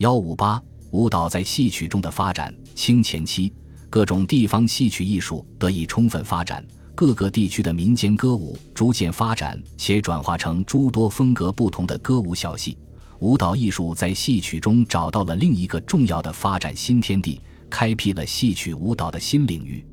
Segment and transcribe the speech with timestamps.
[0.00, 0.58] 幺五八
[0.92, 2.54] 舞蹈在戏曲中的发展。
[2.74, 3.52] 清前期，
[3.90, 12.78] 各种地方戏曲艺术得以充分发展，各个地区的民间歌舞逐渐发展，且转化成诸多风格不同的歌舞小戏。
[13.18, 17.38] 舞蹈艺术在戏曲中找到了另一个重要的发展新天地，
[17.68, 19.84] 开辟了戏曲舞蹈的新领域。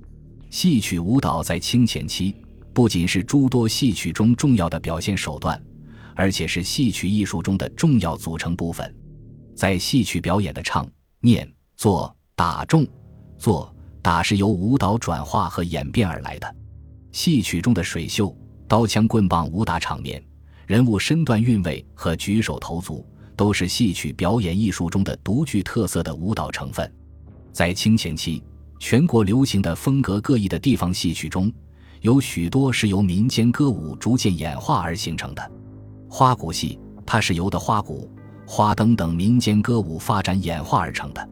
[0.50, 2.34] 戏曲舞蹈在清前期
[2.72, 5.62] 不仅是诸多戏曲中重要的表现手段，
[6.16, 8.96] 而且是戏曲艺术中的重要组成部分。
[9.58, 10.88] 在戏曲表演的唱、
[11.20, 12.86] 念、做、打、中、
[13.40, 16.56] 做、打是由舞蹈转化和演变而来的。
[17.12, 18.32] 戏曲中的水袖、
[18.68, 20.24] 刀枪棍棒武打场面、
[20.68, 23.04] 人物身段韵味和举手投足，
[23.36, 26.94] 都是戏曲表演艺术中的独具特色的舞蹈成分。
[27.52, 28.44] 在清前期，
[28.78, 31.52] 全国流行的风格各异的地方戏曲中，
[32.02, 35.52] 有许多是由民间歌舞逐渐演化而形成的。
[36.08, 38.08] 花鼓戏，它是由的花鼓。
[38.50, 41.30] 花灯等民间歌舞发展演化而成的。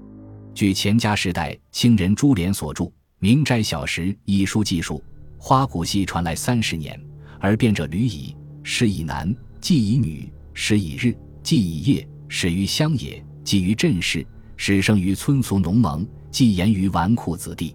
[0.54, 2.84] 据钱家时代清人朱濂所著
[3.20, 5.02] 《明斋小识》一书记述，
[5.38, 7.02] 花鼓戏传来三十年，
[7.40, 8.36] 而变者屡矣。
[8.64, 14.26] 始以男，既以女；始以日，既以夜；始于乡野，既于镇市；
[14.58, 17.74] 始生于村俗农盟，既言于纨绔子弟。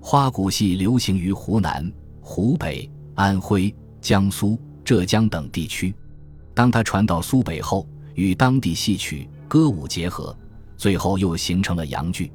[0.00, 1.88] 花鼓戏流行于湖南、
[2.20, 5.94] 湖北、安徽、江苏、浙江等地区。
[6.52, 10.36] 当它传到苏北后，与当地戏曲歌舞结合，
[10.76, 12.30] 最后又形成了洋剧。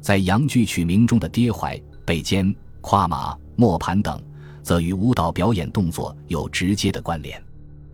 [0.00, 4.20] 在洋剧曲名中的跌怀、背肩、跨马、磨盘等，
[4.62, 7.40] 则与舞蹈表演动作有直接的关联。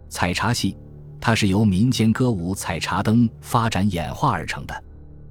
[0.08, 0.76] 采茶戏，
[1.20, 4.84] 它是由民间歌舞采茶灯发展演化而成的。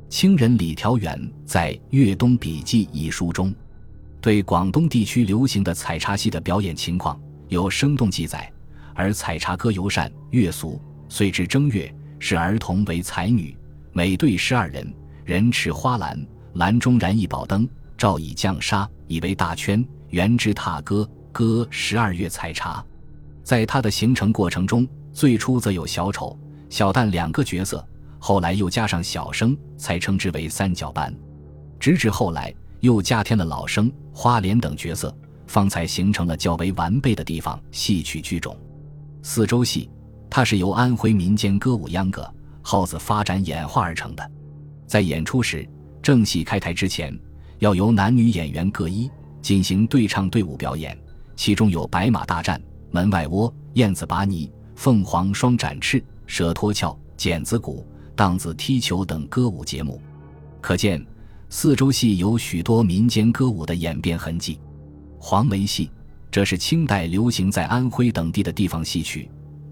[0.09, 3.54] 清人李调远在《粤东笔记》一书中，
[4.22, 8.52] 对广东地区流行的采茶戏的表演情况有生动记载，
[8.94, 10.80] 而采茶歌尤善、乐俗。
[11.09, 13.55] 遂至正月，使儿童为才女，
[13.94, 16.19] 每队十二人，人持花篮，
[16.53, 22.86] 篮中燃一宝灯，照以降沙，以为大圈，圆之踏歌，歌十二月采茶。
[23.43, 26.37] 在它的形成过程中，最初则有小丑、
[26.70, 27.86] 小旦两个角色，
[28.20, 31.14] 后来又加上小生，才称之为三角班。
[31.80, 35.15] 直至后来又加添了老生、花脸等角色，
[35.45, 38.58] 方才形成了较为完备的地方戏曲剧种。
[39.21, 39.89] 四周戏。
[40.37, 42.31] 它是由安徽民间歌舞秧歌、
[42.61, 44.31] 号子发展演化而成的。
[44.86, 45.67] 在演出时，
[45.99, 47.11] 正戏开台之前，
[47.58, 49.09] 要由男女演员各一
[49.42, 50.95] 进行对唱队伍表演，
[51.36, 52.61] 其中有白马大战、
[52.92, 57.83] 门外窝、燕子拔泥、凤凰双展翅、蛇脱壳、剪子鼓、
[58.15, 59.99] 荡子踢球等歌舞节目。
[60.61, 61.03] 可见，
[61.49, 64.59] 四周戏有许多民间歌舞的演变痕迹。
[65.17, 65.89] 黄梅戏，
[66.30, 69.27] 这是清代流行在安徽等地的地方戏曲。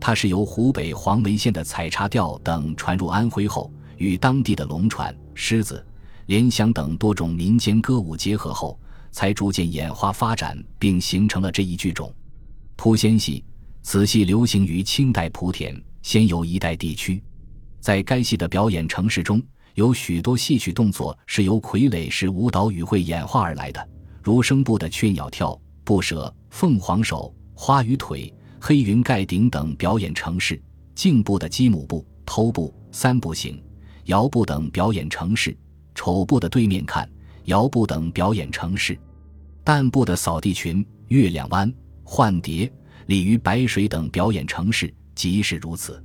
[0.06, 5.84] 它是由湖北黄梅县的采茶调等传入安徽后，与当地的龙船、狮子、
[6.28, 8.80] 莲香等多种民间歌舞结合后，
[9.12, 12.14] 才逐渐演化发展，并形成了这一剧种。
[12.76, 13.44] 扑仙戏，
[13.82, 17.20] 此戏流行于清代莆田、仙游一带地区，
[17.80, 19.42] 在该戏的表演程式中，
[19.74, 23.90] 有许多戏曲动作是由傀儡式舞蹈语汇演化而来的，
[24.22, 28.32] 如声部的雀鸟跳、步蛇、凤凰手、花鱼腿。
[28.68, 30.60] 黑云盖顶等表演程式，
[30.96, 33.64] 颈部的鸡母步、头步、三步行、
[34.06, 35.56] 摇步等表演程式，
[35.94, 37.08] 丑步的对面看、
[37.44, 38.98] 摇步等表演程式，
[39.64, 41.72] 旦部的扫地裙、月亮湾、
[42.04, 42.68] 幻蝶、
[43.06, 46.04] 鲤鱼白水等表演程式，即是如此。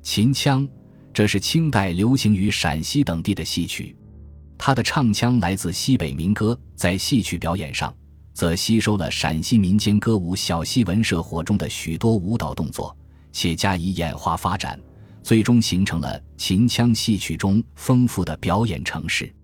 [0.00, 0.64] 秦腔，
[1.12, 3.96] 这是清代流行于陕西等地的戏曲，
[4.56, 7.92] 它的唱腔来自西北民歌，在戏曲表演上。
[8.36, 12.94] 则吸收了陕西民间歌舞小戏文社火中的许多舞蹈动作，
[13.32, 14.78] 且加以演化发展，
[15.22, 19.34] 最终形成了秦腔戏曲中丰富的表演程式。